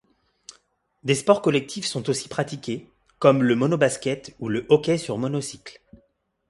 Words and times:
Des 1.03 1.13
sports 1.13 1.43
collectifs 1.43 1.85
sont 1.85 2.09
aussi 2.09 2.27
pratiqués, 2.27 2.89
comme 3.19 3.43
le 3.43 3.55
mono-basket 3.55 4.35
ou 4.39 4.49
le 4.49 4.65
hockey 4.69 4.97
sur 4.97 5.19
monocycle. 5.19 5.79